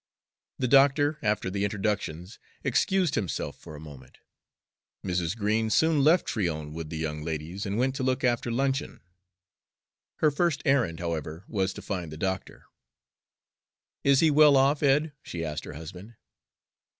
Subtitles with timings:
[0.57, 4.17] The doctor, after the introductions, excused himself for a moment.
[5.05, 5.37] Mrs.
[5.37, 9.01] Green soon left Tryon with the young ladies and went to look after luncheon.
[10.15, 12.65] Her first errand, however, was to find the doctor.
[14.03, 16.15] "Is he well off, Ed?" she asked her husband.